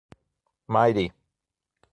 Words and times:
Mairi 0.67 1.13